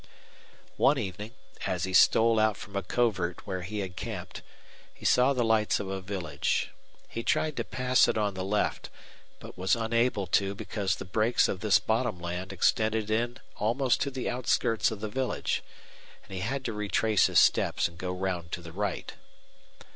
One 0.77 0.97
evening, 0.97 1.33
as 1.67 1.83
he 1.83 1.93
stole 1.93 2.39
out 2.39 2.57
from 2.57 2.75
a 2.75 2.81
covert 2.81 3.45
where 3.45 3.61
he 3.61 3.81
had 3.81 3.95
camped, 3.95 4.41
he 4.91 5.05
saw 5.05 5.31
the 5.31 5.43
lights 5.43 5.79
of 5.79 5.89
a 5.89 6.01
village. 6.01 6.71
He 7.07 7.21
tried 7.21 7.55
to 7.57 7.63
pass 7.63 8.07
it 8.07 8.17
on 8.17 8.33
the 8.33 8.43
left, 8.43 8.89
but 9.39 9.59
was 9.59 9.75
unable 9.75 10.25
to 10.25 10.55
because 10.55 10.95
the 10.95 11.05
brakes 11.05 11.47
of 11.47 11.59
this 11.59 11.77
bottom 11.77 12.19
land 12.19 12.51
extended 12.51 13.11
in 13.11 13.37
almost 13.57 14.01
to 14.01 14.09
the 14.09 14.27
outskirts 14.27 14.89
of 14.89 15.01
the 15.01 15.07
village, 15.07 15.61
and 16.23 16.33
he 16.33 16.39
had 16.39 16.65
to 16.65 16.73
retrace 16.73 17.27
his 17.27 17.39
steps 17.39 17.87
and 17.87 17.99
go 17.99 18.11
round 18.11 18.51
to 18.53 18.61
the 18.63 18.71
right. 18.71 19.13